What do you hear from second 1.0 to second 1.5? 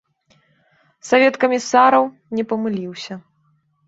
Савет